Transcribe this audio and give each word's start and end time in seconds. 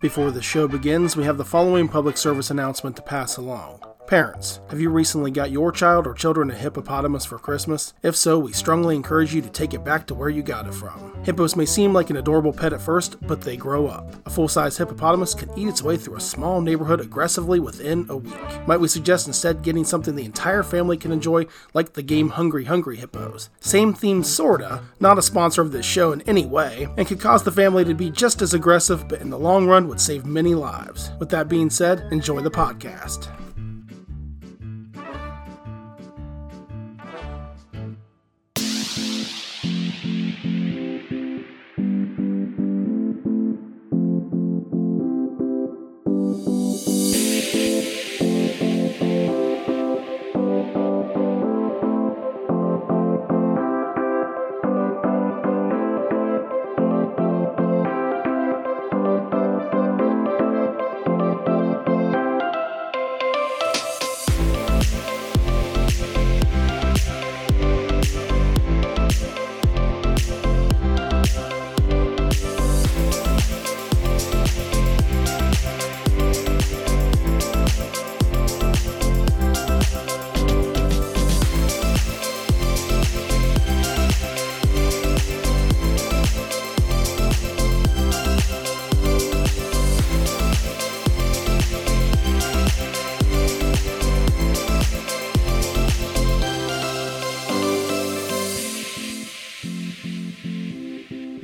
Before 0.00 0.30
the 0.30 0.40
show 0.40 0.66
begins, 0.66 1.14
we 1.14 1.24
have 1.24 1.36
the 1.36 1.44
following 1.44 1.86
public 1.86 2.16
service 2.16 2.50
announcement 2.50 2.96
to 2.96 3.02
pass 3.02 3.36
along. 3.36 3.89
Parents, 4.10 4.58
have 4.70 4.80
you 4.80 4.90
recently 4.90 5.30
got 5.30 5.52
your 5.52 5.70
child 5.70 6.04
or 6.04 6.14
children 6.14 6.50
a 6.50 6.54
hippopotamus 6.54 7.24
for 7.24 7.38
Christmas? 7.38 7.94
If 8.02 8.16
so, 8.16 8.40
we 8.40 8.52
strongly 8.52 8.96
encourage 8.96 9.32
you 9.32 9.40
to 9.40 9.48
take 9.48 9.72
it 9.72 9.84
back 9.84 10.04
to 10.08 10.16
where 10.16 10.28
you 10.28 10.42
got 10.42 10.66
it 10.66 10.74
from. 10.74 11.14
Hippos 11.22 11.54
may 11.54 11.64
seem 11.64 11.92
like 11.92 12.10
an 12.10 12.16
adorable 12.16 12.52
pet 12.52 12.72
at 12.72 12.82
first, 12.82 13.24
but 13.28 13.40
they 13.40 13.56
grow 13.56 13.86
up. 13.86 14.12
A 14.26 14.30
full 14.30 14.48
size 14.48 14.76
hippopotamus 14.76 15.32
can 15.32 15.56
eat 15.56 15.68
its 15.68 15.84
way 15.84 15.96
through 15.96 16.16
a 16.16 16.20
small 16.20 16.60
neighborhood 16.60 17.00
aggressively 17.00 17.60
within 17.60 18.04
a 18.08 18.16
week. 18.16 18.66
Might 18.66 18.80
we 18.80 18.88
suggest 18.88 19.28
instead 19.28 19.62
getting 19.62 19.84
something 19.84 20.16
the 20.16 20.24
entire 20.24 20.64
family 20.64 20.96
can 20.96 21.12
enjoy, 21.12 21.46
like 21.72 21.92
the 21.92 22.02
game 22.02 22.30
Hungry 22.30 22.64
Hungry 22.64 22.96
Hippos? 22.96 23.48
Same 23.60 23.94
theme, 23.94 24.24
sorta, 24.24 24.82
not 24.98 25.18
a 25.18 25.22
sponsor 25.22 25.62
of 25.62 25.70
this 25.70 25.86
show 25.86 26.10
in 26.10 26.22
any 26.22 26.46
way, 26.46 26.88
and 26.98 27.06
could 27.06 27.20
cause 27.20 27.44
the 27.44 27.52
family 27.52 27.84
to 27.84 27.94
be 27.94 28.10
just 28.10 28.42
as 28.42 28.54
aggressive, 28.54 29.06
but 29.06 29.20
in 29.20 29.30
the 29.30 29.38
long 29.38 29.68
run 29.68 29.86
would 29.86 30.00
save 30.00 30.26
many 30.26 30.56
lives. 30.56 31.12
With 31.20 31.28
that 31.30 31.48
being 31.48 31.70
said, 31.70 32.08
enjoy 32.10 32.40
the 32.40 32.50
podcast. 32.50 33.28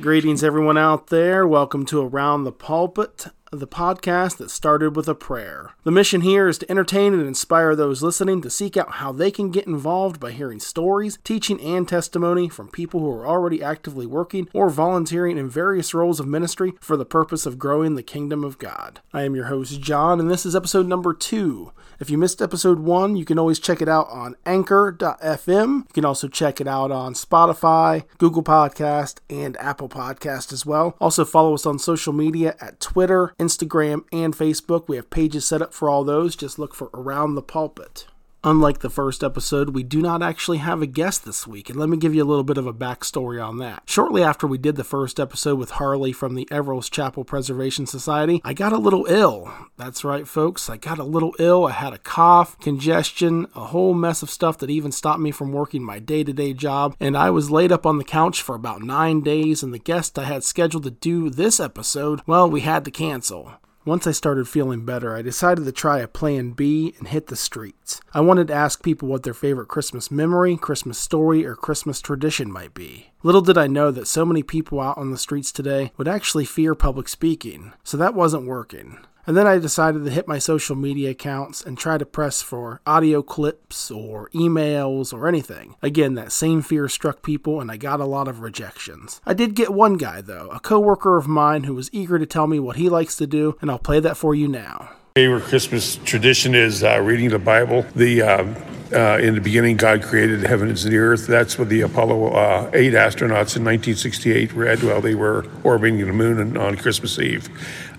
Greetings, 0.01 0.43
everyone 0.43 0.77
out 0.77 1.07
there. 1.07 1.47
Welcome 1.47 1.83
to 1.87 1.99
Around 2.01 2.43
the 2.43 2.51
Pulpit, 2.51 3.27
the 3.51 3.67
podcast 3.67 4.37
that 4.37 4.51
started 4.51 4.95
with 4.95 5.07
a 5.07 5.15
prayer. 5.15 5.71
The 5.83 5.91
mission 5.91 6.21
here 6.21 6.47
is 6.47 6.57
to 6.59 6.71
entertain 6.71 7.13
and 7.13 7.25
inspire 7.25 7.75
those 7.75 8.03
listening 8.03 8.41
to 8.41 8.49
seek 8.49 8.75
out 8.75 8.93
how 8.93 9.11
they 9.11 9.31
can 9.31 9.51
get 9.51 9.67
involved 9.67 10.19
by 10.19 10.31
hearing 10.31 10.59
stories, 10.59 11.17
teaching, 11.23 11.61
and 11.61 11.87
testimony 11.87 12.49
from 12.49 12.69
people 12.69 12.99
who 12.99 13.11
are 13.11 13.27
already 13.27 13.63
actively 13.63 14.05
working 14.05 14.49
or 14.53 14.69
volunteering 14.69 15.37
in 15.37 15.49
various 15.49 15.93
roles 15.93 16.19
of 16.19 16.27
ministry 16.27 16.73
for 16.81 16.97
the 16.97 17.05
purpose 17.05 17.45
of 17.45 17.59
growing 17.59 17.95
the 17.95 18.03
kingdom 18.03 18.43
of 18.43 18.57
God. 18.57 18.99
I 19.13 19.23
am 19.23 19.35
your 19.35 19.45
host, 19.45 19.79
John, 19.81 20.19
and 20.19 20.29
this 20.29 20.45
is 20.45 20.55
episode 20.55 20.87
number 20.87 21.13
two. 21.13 21.71
If 21.99 22.11
you 22.11 22.17
missed 22.17 22.43
episode 22.43 22.79
one, 22.79 23.15
you 23.15 23.25
can 23.25 23.39
always 23.39 23.57
check 23.57 23.81
it 23.81 23.89
out 23.89 24.07
on 24.09 24.35
anchor.fm. 24.45 25.77
You 25.77 25.93
can 25.93 26.05
also 26.05 26.27
check 26.27 26.61
it 26.61 26.67
out 26.67 26.91
on 26.91 27.15
Spotify, 27.15 28.03
Google 28.19 28.43
Podcast, 28.43 29.17
and 29.31 29.57
Apple 29.57 29.89
Podcast 29.89 30.53
as 30.53 30.63
well. 30.63 30.95
Also, 31.01 31.25
follow 31.25 31.55
us 31.55 31.65
on 31.65 31.79
social 31.79 32.13
media 32.13 32.55
at 32.61 32.79
Twitter, 32.79 33.33
Instagram, 33.39 34.03
and 34.11 34.35
Facebook. 34.35 34.87
We 34.87 34.95
have 34.95 35.09
pages 35.09 35.45
set 35.45 35.61
up 35.61 35.73
for 35.73 35.89
all 35.89 36.03
those. 36.03 36.35
Just 36.35 36.57
look 36.57 36.73
for 36.73 36.89
Around 36.93 37.35
the 37.35 37.41
Pulpit. 37.41 38.07
Unlike 38.43 38.79
the 38.79 38.89
first 38.89 39.23
episode, 39.23 39.71
we 39.71 39.81
do 39.81 39.99
not 39.99 40.21
actually 40.21 40.59
have 40.59 40.81
a 40.81 40.87
guest 40.87 41.25
this 41.25 41.47
week, 41.47 41.69
and 41.69 41.79
let 41.79 41.89
me 41.89 41.97
give 41.97 42.13
you 42.13 42.23
a 42.23 42.25
little 42.25 42.43
bit 42.43 42.57
of 42.57 42.67
a 42.67 42.73
backstory 42.73 43.43
on 43.43 43.57
that. 43.57 43.81
Shortly 43.85 44.23
after 44.23 44.45
we 44.45 44.59
did 44.59 44.75
the 44.75 44.83
first 44.83 45.19
episode 45.19 45.57
with 45.57 45.71
Harley 45.71 46.11
from 46.11 46.35
the 46.35 46.45
Everils 46.51 46.89
Chapel 46.91 47.23
Preservation 47.23 47.87
Society, 47.87 48.39
I 48.43 48.53
got 48.53 48.73
a 48.73 48.77
little 48.77 49.07
ill. 49.09 49.51
That's 49.75 50.03
right, 50.03 50.27
folks, 50.27 50.69
I 50.69 50.77
got 50.77 50.99
a 50.99 51.03
little 51.03 51.33
ill. 51.39 51.65
I 51.65 51.71
had 51.71 51.93
a 51.93 51.97
cough, 51.97 52.59
congestion, 52.59 53.47
a 53.55 53.65
whole 53.65 53.95
mess 53.95 54.21
of 54.21 54.29
stuff 54.29 54.59
that 54.59 54.69
even 54.69 54.91
stopped 54.91 55.19
me 55.19 55.31
from 55.31 55.51
working 55.51 55.83
my 55.83 55.97
day 55.97 56.23
to 56.23 56.31
day 56.31 56.53
job, 56.53 56.95
and 56.99 57.17
I 57.17 57.31
was 57.31 57.49
laid 57.49 57.71
up 57.71 57.85
on 57.87 57.97
the 57.97 58.03
couch 58.03 58.41
for 58.41 58.55
about 58.55 58.83
nine 58.83 59.21
days, 59.21 59.63
and 59.63 59.73
the 59.73 59.79
guest 59.79 60.19
I 60.19 60.25
had 60.25 60.43
scheduled 60.43 60.83
to 60.83 60.91
do 60.91 61.31
this 61.31 61.59
episode, 61.59 62.21
well, 62.27 62.49
we 62.49 62.61
had 62.61 62.85
to 62.85 62.91
cancel. 62.91 63.53
Once 63.87 64.05
I 64.05 64.11
started 64.11 64.49
feeling 64.49 64.83
better, 64.83 65.15
I 65.15 65.21
decided 65.21 65.63
to 65.63 65.71
try 65.71 65.99
a 65.99 66.09
plan 66.09 66.51
B 66.51 66.93
and 66.97 67.07
hit 67.07 67.27
the 67.27 67.37
streets. 67.37 68.01
I 68.13 68.19
wanted 68.19 68.49
to 68.49 68.53
ask 68.53 68.83
people 68.83 69.07
what 69.07 69.23
their 69.23 69.33
favorite 69.33 69.69
Christmas 69.69 70.11
memory, 70.11 70.57
Christmas 70.57 70.97
story, 70.97 71.45
or 71.45 71.55
Christmas 71.55 72.01
tradition 72.01 72.51
might 72.51 72.73
be. 72.73 73.11
Little 73.23 73.39
did 73.39 73.57
I 73.57 73.67
know 73.67 73.91
that 73.91 74.09
so 74.09 74.25
many 74.25 74.43
people 74.43 74.81
out 74.81 74.97
on 74.97 75.11
the 75.11 75.17
streets 75.17 75.53
today 75.53 75.93
would 75.95 76.09
actually 76.09 76.43
fear 76.43 76.75
public 76.75 77.07
speaking, 77.07 77.71
so 77.85 77.95
that 77.95 78.13
wasn't 78.13 78.45
working. 78.45 78.97
And 79.27 79.35
then 79.35 79.45
I 79.45 79.57
decided 79.57 80.05
to 80.05 80.09
hit 80.09 80.25
my 80.27 80.39
social 80.39 80.77
media 80.77 81.09
accounts 81.09 81.61
and 81.61 81.77
try 81.77 81.97
to 81.97 82.05
press 82.05 82.41
for 82.41 82.79
audio 82.87 83.21
clips 83.21 83.91
or 83.91 84.29
emails 84.29 85.11
or 85.13 85.27
anything. 85.27 85.75
Again, 85.81 86.13
that 86.15 86.31
same 86.31 86.61
fear 86.61 86.87
struck 86.87 87.21
people 87.21 87.59
and 87.59 87.69
I 87.69 87.75
got 87.75 87.99
a 87.99 88.05
lot 88.05 88.29
of 88.29 88.39
rejections. 88.39 89.19
I 89.25 89.33
did 89.33 89.53
get 89.53 89.73
one 89.73 89.97
guy 89.97 90.21
though, 90.21 90.47
a 90.47 90.61
coworker 90.61 91.17
of 91.17 91.27
mine 91.27 91.65
who 91.65 91.75
was 91.75 91.89
eager 91.91 92.17
to 92.17 92.25
tell 92.25 92.47
me 92.47 92.57
what 92.57 92.77
he 92.77 92.87
likes 92.87 93.17
to 93.17 93.27
do, 93.27 93.57
and 93.59 93.69
I'll 93.69 93.79
play 93.79 93.99
that 93.99 94.15
for 94.15 94.33
you 94.33 94.47
now. 94.47 94.91
Favorite 95.15 95.43
Christmas 95.43 95.97
tradition 96.05 96.55
is 96.55 96.83
uh, 96.83 97.01
reading 97.01 97.29
the 97.29 97.39
Bible. 97.39 97.85
The 97.95 98.21
uh, 98.21 98.53
uh, 98.93 99.17
in 99.17 99.35
the 99.35 99.41
beginning, 99.41 99.77
God 99.77 100.01
created 100.01 100.41
the 100.41 100.47
heavens 100.47 100.85
and 100.85 100.93
the 100.93 100.97
earth. 100.97 101.27
That's 101.27 101.59
what 101.59 101.69
the 101.69 101.81
Apollo 101.81 102.27
uh, 102.33 102.71
8 102.73 102.93
astronauts 102.93 103.55
in 103.55 103.65
1968 103.65 104.53
read 104.53 104.83
while 104.83 105.01
they 105.01 105.15
were 105.15 105.45
orbiting 105.63 106.05
the 106.05 106.13
moon 106.13 106.55
on 106.55 106.77
Christmas 106.77 107.19
Eve. 107.19 107.49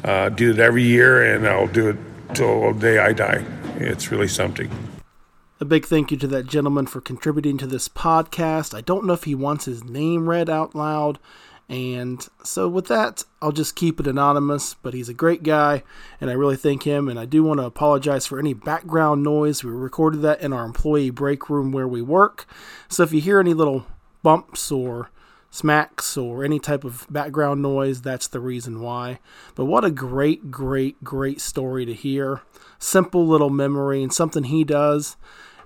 Uh, 0.05 0.29
do 0.29 0.53
it 0.53 0.59
every 0.59 0.85
year, 0.85 1.35
and 1.35 1.47
I'll 1.47 1.67
do 1.67 1.89
it 1.89 1.97
till 2.35 2.73
the 2.73 2.81
day 2.81 2.99
I 2.99 3.13
die. 3.13 3.45
It's 3.77 4.11
really 4.11 4.29
something. 4.29 4.71
A 5.61 5.65
big 5.65 5.87
thank 5.87 6.13
you 6.13 6.17
to 6.19 6.29
that 6.29 6.47
gentleman 6.47 6.87
for 6.87 7.01
contributing 7.01 7.59
to 7.59 7.67
this 7.67 7.89
podcast. 7.89 8.75
I 8.75 8.81
don't 8.81 9.05
know 9.05 9.15
if 9.15 9.25
he 9.25 9.35
wants 9.35 9.65
his 9.65 9.83
name 9.83 10.29
read 10.29 10.49
out 10.49 10.75
loud. 10.75 11.19
And 11.69 12.27
so, 12.43 12.67
with 12.67 12.87
that, 12.87 13.25
I'll 13.43 13.53
just 13.53 13.77
keep 13.77 14.01
it 14.01 14.07
anonymous. 14.07 14.75
But 14.75 14.95
he's 14.95 15.11
a 15.11 15.15
great 15.15 15.43
guy, 15.43 15.83
and 16.21 16.31
I 16.31 16.33
really 16.33 16.57
thank 16.57 16.85
him. 16.85 17.09
And 17.09 17.19
I 17.19 17.27
do 17.27 17.45
want 17.45 17.61
to 17.61 17.67
apologize 17.67 18.27
for 18.27 18.39
any 18.39 18.55
background 18.55 19.23
noise. 19.23 19.63
We 19.63 19.71
recorded 19.71 20.23
that 20.23 20.41
in 20.41 20.53
our 20.55 20.65
employee 20.65 21.11
break 21.11 21.51
room 21.51 21.71
where 21.73 21.89
we 21.89 22.01
work. 22.01 22.47
So, 22.89 23.03
if 23.03 23.13
you 23.13 23.21
hear 23.21 23.39
any 23.39 23.53
little 23.53 23.85
bumps 24.23 24.73
or 24.73 25.11
smacks 25.51 26.17
or 26.17 26.45
any 26.45 26.59
type 26.59 26.85
of 26.85 27.07
background 27.11 27.63
noise, 27.63 28.03
that's 28.03 28.29
the 28.29 28.41
reason 28.41 28.81
why. 28.81 29.19
But 29.55 29.65
what 29.67 29.85
a 29.85 29.91
great, 29.91 30.51
great, 30.51 31.03
great 31.03 31.41
story 31.41 31.87
to 31.87 31.95
hear. 31.95 32.43
Simple 32.79 33.27
little 33.27 33.51
memory 33.51 34.03
and 34.03 34.13
something 34.13 34.45
he 34.45 34.65
does 34.65 35.17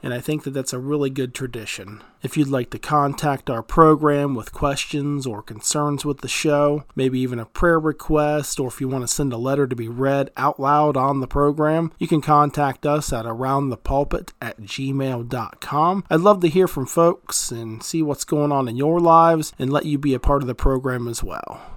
and 0.02 0.12
I 0.12 0.20
think 0.20 0.44
that 0.44 0.50
that's 0.50 0.72
a 0.72 0.78
really 0.78 1.10
good 1.10 1.34
tradition. 1.34 2.02
If 2.22 2.36
you'd 2.36 2.48
like 2.48 2.70
to 2.70 2.78
contact 2.78 3.48
our 3.48 3.62
program 3.62 4.34
with 4.34 4.52
questions 4.52 5.26
or 5.26 5.42
concerns 5.42 6.04
with 6.04 6.20
the 6.20 6.28
show, 6.28 6.84
maybe 6.94 7.20
even 7.20 7.38
a 7.38 7.46
prayer 7.46 7.78
request, 7.80 8.60
or 8.60 8.68
if 8.68 8.80
you 8.80 8.88
want 8.88 9.02
to 9.02 9.08
send 9.08 9.32
a 9.32 9.36
letter 9.36 9.66
to 9.66 9.76
be 9.76 9.88
read 9.88 10.30
out 10.36 10.60
loud 10.60 10.96
on 10.96 11.20
the 11.20 11.26
program, 11.26 11.92
you 11.98 12.06
can 12.06 12.20
contact 12.20 12.86
us 12.86 13.12
at 13.12 13.24
aroundthepulpit 13.24 14.30
at 14.40 14.60
gmail.com. 14.60 16.04
I'd 16.10 16.20
love 16.20 16.40
to 16.40 16.48
hear 16.48 16.68
from 16.68 16.86
folks 16.86 17.50
and 17.50 17.82
see 17.82 18.02
what's 18.02 18.24
going 18.24 18.52
on 18.52 18.68
in 18.68 18.76
your 18.76 19.00
lives 19.00 19.52
and 19.58 19.72
let 19.72 19.86
you 19.86 19.98
be 19.98 20.14
a 20.14 20.20
part 20.20 20.42
of 20.42 20.48
the 20.48 20.54
program 20.54 21.08
as 21.08 21.22
well. 21.22 21.71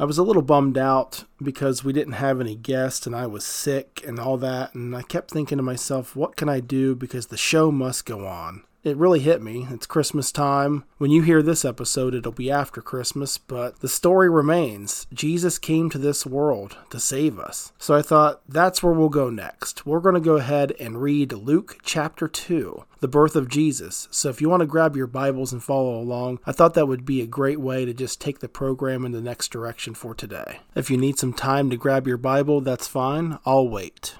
I 0.00 0.04
was 0.04 0.16
a 0.16 0.22
little 0.22 0.40
bummed 0.40 0.78
out 0.78 1.24
because 1.42 1.84
we 1.84 1.92
didn't 1.92 2.14
have 2.14 2.40
any 2.40 2.54
guests 2.54 3.06
and 3.06 3.14
I 3.14 3.26
was 3.26 3.44
sick 3.44 4.02
and 4.06 4.18
all 4.18 4.38
that. 4.38 4.74
And 4.74 4.96
I 4.96 5.02
kept 5.02 5.30
thinking 5.30 5.58
to 5.58 5.62
myself, 5.62 6.16
what 6.16 6.36
can 6.36 6.48
I 6.48 6.60
do 6.60 6.94
because 6.94 7.26
the 7.26 7.36
show 7.36 7.70
must 7.70 8.06
go 8.06 8.26
on? 8.26 8.64
It 8.82 8.96
really 8.96 9.20
hit 9.20 9.42
me. 9.42 9.66
It's 9.70 9.84
Christmas 9.86 10.32
time. 10.32 10.84
When 10.96 11.10
you 11.10 11.20
hear 11.22 11.42
this 11.42 11.66
episode, 11.66 12.14
it'll 12.14 12.32
be 12.32 12.50
after 12.50 12.80
Christmas, 12.80 13.36
but 13.36 13.80
the 13.80 13.88
story 13.88 14.30
remains. 14.30 15.06
Jesus 15.12 15.58
came 15.58 15.90
to 15.90 15.98
this 15.98 16.24
world 16.24 16.78
to 16.88 16.98
save 16.98 17.38
us. 17.38 17.72
So 17.78 17.94
I 17.94 18.00
thought 18.00 18.40
that's 18.48 18.82
where 18.82 18.94
we'll 18.94 19.10
go 19.10 19.28
next. 19.28 19.84
We're 19.84 20.00
going 20.00 20.14
to 20.14 20.20
go 20.20 20.36
ahead 20.36 20.72
and 20.80 21.02
read 21.02 21.32
Luke 21.32 21.78
chapter 21.82 22.26
2, 22.26 22.84
the 23.00 23.08
birth 23.08 23.36
of 23.36 23.50
Jesus. 23.50 24.08
So 24.10 24.30
if 24.30 24.40
you 24.40 24.48
want 24.48 24.60
to 24.60 24.66
grab 24.66 24.96
your 24.96 25.06
Bibles 25.06 25.52
and 25.52 25.62
follow 25.62 26.00
along, 26.00 26.38
I 26.46 26.52
thought 26.52 26.72
that 26.74 26.88
would 26.88 27.04
be 27.04 27.20
a 27.20 27.26
great 27.26 27.60
way 27.60 27.84
to 27.84 27.92
just 27.92 28.18
take 28.18 28.38
the 28.38 28.48
program 28.48 29.04
in 29.04 29.12
the 29.12 29.20
next 29.20 29.48
direction 29.48 29.92
for 29.92 30.14
today. 30.14 30.60
If 30.74 30.90
you 30.90 30.96
need 30.96 31.18
some 31.18 31.34
time 31.34 31.68
to 31.68 31.76
grab 31.76 32.06
your 32.06 32.16
Bible, 32.16 32.62
that's 32.62 32.86
fine. 32.86 33.38
I'll 33.44 33.68
wait. 33.68 34.14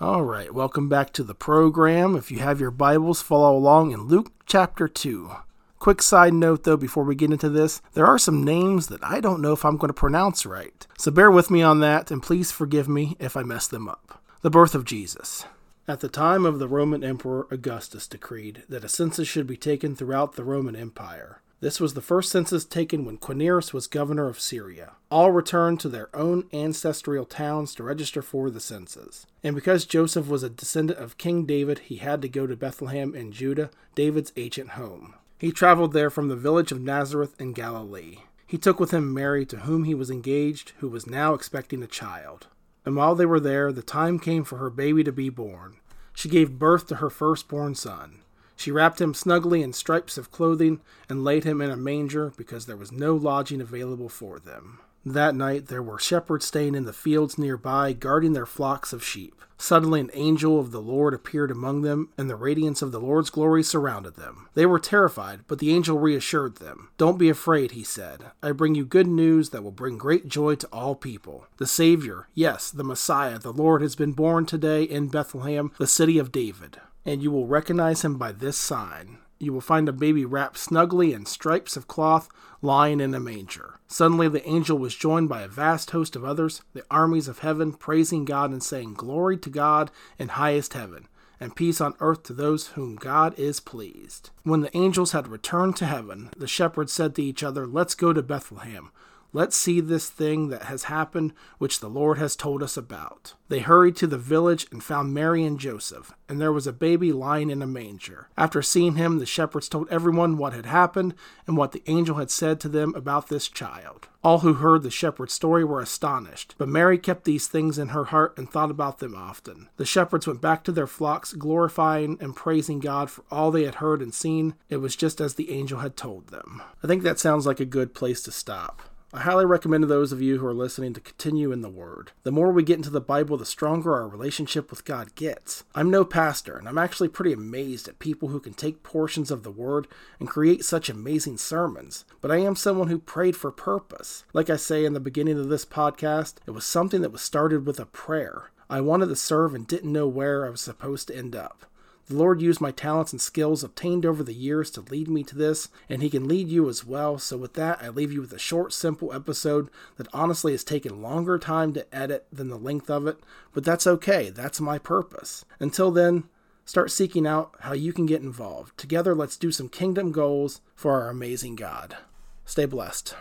All 0.00 0.22
right, 0.22 0.54
welcome 0.54 0.88
back 0.88 1.12
to 1.12 1.22
the 1.22 1.34
program. 1.34 2.16
If 2.16 2.30
you 2.30 2.38
have 2.38 2.58
your 2.58 2.70
Bibles, 2.70 3.20
follow 3.20 3.54
along 3.54 3.92
in 3.92 4.04
Luke 4.04 4.32
chapter 4.46 4.88
2. 4.88 5.30
Quick 5.78 6.00
side 6.00 6.32
note 6.32 6.64
though, 6.64 6.78
before 6.78 7.04
we 7.04 7.14
get 7.14 7.30
into 7.30 7.50
this, 7.50 7.82
there 7.92 8.06
are 8.06 8.18
some 8.18 8.42
names 8.42 8.86
that 8.86 9.04
I 9.04 9.20
don't 9.20 9.42
know 9.42 9.52
if 9.52 9.62
I'm 9.62 9.76
going 9.76 9.90
to 9.90 9.92
pronounce 9.92 10.46
right. 10.46 10.86
So 10.96 11.10
bear 11.10 11.30
with 11.30 11.50
me 11.50 11.62
on 11.62 11.80
that, 11.80 12.10
and 12.10 12.22
please 12.22 12.50
forgive 12.50 12.88
me 12.88 13.14
if 13.20 13.36
I 13.36 13.42
mess 13.42 13.68
them 13.68 13.90
up. 13.90 14.22
The 14.40 14.48
birth 14.48 14.74
of 14.74 14.86
Jesus. 14.86 15.44
At 15.86 16.00
the 16.00 16.08
time 16.08 16.46
of 16.46 16.58
the 16.58 16.68
Roman 16.68 17.04
Emperor 17.04 17.46
Augustus 17.50 18.06
decreed 18.06 18.62
that 18.70 18.84
a 18.84 18.88
census 18.88 19.28
should 19.28 19.46
be 19.46 19.58
taken 19.58 19.94
throughout 19.94 20.32
the 20.32 20.44
Roman 20.44 20.76
Empire. 20.76 21.42
This 21.60 21.78
was 21.78 21.92
the 21.92 22.00
first 22.00 22.30
census 22.30 22.64
taken 22.64 23.04
when 23.04 23.18
Quirinius 23.18 23.74
was 23.74 23.86
governor 23.86 24.28
of 24.28 24.40
Syria. 24.40 24.92
All 25.10 25.30
returned 25.30 25.78
to 25.80 25.90
their 25.90 26.08
own 26.16 26.46
ancestral 26.54 27.26
towns 27.26 27.74
to 27.74 27.82
register 27.82 28.22
for 28.22 28.50
the 28.50 28.60
census. 28.60 29.26
And 29.44 29.54
because 29.54 29.84
Joseph 29.84 30.26
was 30.26 30.42
a 30.42 30.48
descendant 30.48 30.98
of 30.98 31.18
King 31.18 31.44
David, 31.44 31.80
he 31.80 31.96
had 31.96 32.22
to 32.22 32.30
go 32.30 32.46
to 32.46 32.56
Bethlehem 32.56 33.14
in 33.14 33.30
Judah, 33.30 33.70
David's 33.94 34.32
ancient 34.36 34.70
home. 34.70 35.14
He 35.38 35.52
traveled 35.52 35.92
there 35.92 36.08
from 36.08 36.28
the 36.28 36.36
village 36.36 36.72
of 36.72 36.80
Nazareth 36.80 37.38
in 37.38 37.52
Galilee. 37.52 38.18
He 38.46 38.56
took 38.56 38.80
with 38.80 38.92
him 38.92 39.12
Mary, 39.12 39.44
to 39.46 39.58
whom 39.58 39.84
he 39.84 39.94
was 39.94 40.10
engaged, 40.10 40.72
who 40.78 40.88
was 40.88 41.06
now 41.06 41.34
expecting 41.34 41.82
a 41.82 41.86
child. 41.86 42.46
And 42.86 42.96
while 42.96 43.14
they 43.14 43.26
were 43.26 43.38
there, 43.38 43.70
the 43.70 43.82
time 43.82 44.18
came 44.18 44.44
for 44.44 44.56
her 44.56 44.70
baby 44.70 45.04
to 45.04 45.12
be 45.12 45.28
born. 45.28 45.76
She 46.14 46.30
gave 46.30 46.58
birth 46.58 46.86
to 46.88 46.96
her 46.96 47.10
firstborn 47.10 47.74
son. 47.74 48.22
She 48.60 48.70
wrapped 48.70 49.00
him 49.00 49.14
snugly 49.14 49.62
in 49.62 49.72
stripes 49.72 50.18
of 50.18 50.30
clothing 50.30 50.82
and 51.08 51.24
laid 51.24 51.44
him 51.44 51.62
in 51.62 51.70
a 51.70 51.78
manger 51.78 52.34
because 52.36 52.66
there 52.66 52.76
was 52.76 52.92
no 52.92 53.16
lodging 53.16 53.62
available 53.62 54.10
for 54.10 54.38
them. 54.38 54.80
That 55.02 55.34
night 55.34 55.68
there 55.68 55.82
were 55.82 55.98
shepherds 55.98 56.44
staying 56.44 56.74
in 56.74 56.84
the 56.84 56.92
fields 56.92 57.38
nearby, 57.38 57.94
guarding 57.94 58.34
their 58.34 58.44
flocks 58.44 58.92
of 58.92 59.02
sheep. 59.02 59.34
Suddenly 59.56 60.00
an 60.00 60.10
angel 60.12 60.60
of 60.60 60.72
the 60.72 60.80
Lord 60.82 61.14
appeared 61.14 61.50
among 61.50 61.80
them, 61.80 62.10
and 62.18 62.28
the 62.28 62.36
radiance 62.36 62.82
of 62.82 62.92
the 62.92 63.00
Lord's 63.00 63.30
glory 63.30 63.62
surrounded 63.62 64.16
them. 64.16 64.48
They 64.52 64.66
were 64.66 64.78
terrified, 64.78 65.40
but 65.48 65.58
the 65.58 65.74
angel 65.74 65.98
reassured 65.98 66.56
them. 66.56 66.90
Don't 66.98 67.18
be 67.18 67.30
afraid, 67.30 67.70
he 67.70 67.82
said. 67.82 68.26
I 68.42 68.52
bring 68.52 68.74
you 68.74 68.84
good 68.84 69.06
news 69.06 69.50
that 69.50 69.62
will 69.62 69.70
bring 69.70 69.96
great 69.96 70.28
joy 70.28 70.56
to 70.56 70.66
all 70.66 70.94
people. 70.94 71.46
The 71.56 71.66
Savior, 71.66 72.28
yes, 72.34 72.70
the 72.70 72.84
Messiah, 72.84 73.38
the 73.38 73.54
Lord, 73.54 73.80
has 73.80 73.96
been 73.96 74.12
born 74.12 74.44
today 74.44 74.82
in 74.82 75.08
Bethlehem, 75.08 75.72
the 75.78 75.86
city 75.86 76.18
of 76.18 76.30
David 76.30 76.78
and 77.04 77.22
you 77.22 77.30
will 77.30 77.46
recognize 77.46 78.04
him 78.04 78.18
by 78.18 78.32
this 78.32 78.56
sign. 78.56 79.18
You 79.38 79.54
will 79.54 79.62
find 79.62 79.88
a 79.88 79.92
baby 79.92 80.24
wrapped 80.24 80.58
snugly 80.58 81.14
in 81.14 81.24
stripes 81.24 81.76
of 81.76 81.88
cloth, 81.88 82.28
lying 82.60 83.00
in 83.00 83.14
a 83.14 83.20
manger. 83.20 83.80
Suddenly 83.88 84.28
the 84.28 84.46
angel 84.46 84.76
was 84.76 84.94
joined 84.94 85.30
by 85.30 85.42
a 85.42 85.48
vast 85.48 85.92
host 85.92 86.14
of 86.14 86.24
others, 86.24 86.62
the 86.74 86.84
armies 86.90 87.26
of 87.26 87.38
heaven, 87.38 87.72
praising 87.72 88.26
God 88.26 88.50
and 88.50 88.62
saying, 88.62 88.94
Glory 88.94 89.38
to 89.38 89.48
God 89.48 89.90
in 90.18 90.28
highest 90.28 90.74
heaven, 90.74 91.08
and 91.40 91.56
peace 91.56 91.80
on 91.80 91.94
earth 92.00 92.22
to 92.24 92.34
those 92.34 92.68
whom 92.68 92.96
God 92.96 93.38
is 93.38 93.60
pleased. 93.60 94.28
When 94.42 94.60
the 94.60 94.76
angels 94.76 95.12
had 95.12 95.26
returned 95.26 95.76
to 95.76 95.86
heaven, 95.86 96.28
the 96.36 96.46
shepherds 96.46 96.92
said 96.92 97.14
to 97.14 97.22
each 97.22 97.42
other, 97.42 97.66
Let's 97.66 97.94
go 97.94 98.12
to 98.12 98.22
Bethlehem 98.22 98.90
Let's 99.32 99.56
see 99.56 99.80
this 99.80 100.10
thing 100.10 100.48
that 100.48 100.64
has 100.64 100.84
happened, 100.84 101.32
which 101.58 101.78
the 101.78 101.88
Lord 101.88 102.18
has 102.18 102.34
told 102.34 102.62
us 102.62 102.76
about. 102.76 103.34
They 103.48 103.60
hurried 103.60 103.96
to 103.96 104.06
the 104.06 104.18
village 104.18 104.66
and 104.72 104.82
found 104.82 105.14
Mary 105.14 105.44
and 105.44 105.58
Joseph, 105.58 106.12
and 106.28 106.40
there 106.40 106.52
was 106.52 106.66
a 106.66 106.72
baby 106.72 107.12
lying 107.12 107.50
in 107.50 107.62
a 107.62 107.66
manger. 107.66 108.28
After 108.36 108.60
seeing 108.62 108.96
him, 108.96 109.18
the 109.18 109.26
shepherds 109.26 109.68
told 109.68 109.88
everyone 109.88 110.36
what 110.36 110.52
had 110.52 110.66
happened 110.66 111.14
and 111.46 111.56
what 111.56 111.72
the 111.72 111.82
angel 111.86 112.16
had 112.16 112.30
said 112.30 112.60
to 112.60 112.68
them 112.68 112.92
about 112.96 113.28
this 113.28 113.48
child. 113.48 114.08
All 114.22 114.40
who 114.40 114.54
heard 114.54 114.82
the 114.82 114.90
shepherd's 114.90 115.32
story 115.32 115.64
were 115.64 115.80
astonished, 115.80 116.54
but 116.58 116.68
Mary 116.68 116.98
kept 116.98 117.24
these 117.24 117.46
things 117.48 117.78
in 117.78 117.88
her 117.88 118.04
heart 118.06 118.36
and 118.36 118.50
thought 118.50 118.70
about 118.70 118.98
them 118.98 119.14
often. 119.14 119.68
The 119.76 119.86
shepherds 119.86 120.26
went 120.26 120.40
back 120.40 120.62
to 120.64 120.72
their 120.72 120.86
flocks, 120.86 121.32
glorifying 121.32 122.18
and 122.20 122.36
praising 122.36 122.80
God 122.80 123.10
for 123.10 123.24
all 123.30 123.50
they 123.50 123.64
had 123.64 123.76
heard 123.76 124.02
and 124.02 124.12
seen. 124.12 124.54
It 124.68 124.76
was 124.78 124.94
just 124.94 125.20
as 125.20 125.34
the 125.34 125.50
angel 125.50 125.78
had 125.78 125.96
told 125.96 126.28
them. 126.28 126.62
I 126.84 126.86
think 126.86 127.02
that 127.02 127.18
sounds 127.18 127.46
like 127.46 127.60
a 127.60 127.64
good 127.64 127.94
place 127.94 128.22
to 128.22 128.32
stop. 128.32 128.82
I 129.12 129.22
highly 129.22 129.44
recommend 129.44 129.82
to 129.82 129.88
those 129.88 130.12
of 130.12 130.22
you 130.22 130.38
who 130.38 130.46
are 130.46 130.54
listening 130.54 130.92
to 130.94 131.00
continue 131.00 131.50
in 131.50 131.62
the 131.62 131.68
Word. 131.68 132.12
The 132.22 132.30
more 132.30 132.52
we 132.52 132.62
get 132.62 132.76
into 132.76 132.90
the 132.90 133.00
Bible, 133.00 133.36
the 133.36 133.44
stronger 133.44 133.92
our 133.92 134.06
relationship 134.06 134.70
with 134.70 134.84
God 134.84 135.16
gets. 135.16 135.64
I'm 135.74 135.90
no 135.90 136.04
pastor, 136.04 136.56
and 136.56 136.68
I'm 136.68 136.78
actually 136.78 137.08
pretty 137.08 137.32
amazed 137.32 137.88
at 137.88 137.98
people 137.98 138.28
who 138.28 138.38
can 138.38 138.54
take 138.54 138.84
portions 138.84 139.32
of 139.32 139.42
the 139.42 139.50
Word 139.50 139.88
and 140.20 140.28
create 140.28 140.64
such 140.64 140.88
amazing 140.88 141.38
sermons. 141.38 142.04
But 142.20 142.30
I 142.30 142.36
am 142.36 142.54
someone 142.54 142.86
who 142.86 143.00
prayed 143.00 143.34
for 143.34 143.50
purpose. 143.50 144.22
Like 144.32 144.48
I 144.48 144.54
say 144.54 144.84
in 144.84 144.92
the 144.92 145.00
beginning 145.00 145.40
of 145.40 145.48
this 145.48 145.64
podcast, 145.64 146.34
it 146.46 146.52
was 146.52 146.64
something 146.64 147.00
that 147.00 147.10
was 147.10 147.20
started 147.20 147.66
with 147.66 147.80
a 147.80 147.86
prayer. 147.86 148.50
I 148.68 148.80
wanted 148.80 149.08
to 149.08 149.16
serve 149.16 149.56
and 149.56 149.66
didn't 149.66 149.92
know 149.92 150.06
where 150.06 150.46
I 150.46 150.50
was 150.50 150.60
supposed 150.60 151.08
to 151.08 151.16
end 151.16 151.34
up. 151.34 151.66
The 152.10 152.16
Lord 152.16 152.42
used 152.42 152.60
my 152.60 152.72
talents 152.72 153.12
and 153.12 153.20
skills 153.20 153.62
obtained 153.62 154.04
over 154.04 154.24
the 154.24 154.34
years 154.34 154.68
to 154.72 154.80
lead 154.80 155.06
me 155.06 155.22
to 155.22 155.36
this, 155.36 155.68
and 155.88 156.02
He 156.02 156.10
can 156.10 156.26
lead 156.26 156.48
you 156.48 156.68
as 156.68 156.84
well. 156.84 157.20
So, 157.20 157.36
with 157.36 157.54
that, 157.54 157.80
I 157.80 157.88
leave 157.88 158.10
you 158.10 158.20
with 158.20 158.32
a 158.32 158.38
short, 158.38 158.72
simple 158.72 159.12
episode 159.12 159.70
that 159.96 160.08
honestly 160.12 160.50
has 160.50 160.64
taken 160.64 161.02
longer 161.02 161.38
time 161.38 161.72
to 161.74 161.86
edit 161.94 162.26
than 162.32 162.48
the 162.48 162.58
length 162.58 162.90
of 162.90 163.06
it, 163.06 163.18
but 163.52 163.62
that's 163.62 163.86
okay. 163.86 164.28
That's 164.28 164.60
my 164.60 164.76
purpose. 164.76 165.44
Until 165.60 165.92
then, 165.92 166.24
start 166.64 166.90
seeking 166.90 167.28
out 167.28 167.54
how 167.60 167.74
you 167.74 167.92
can 167.92 168.06
get 168.06 168.22
involved. 168.22 168.76
Together, 168.76 169.14
let's 169.14 169.36
do 169.36 169.52
some 169.52 169.68
kingdom 169.68 170.10
goals 170.10 170.60
for 170.74 171.00
our 171.00 171.10
amazing 171.10 171.54
God. 171.54 171.96
Stay 172.44 172.66
blessed. 172.66 173.14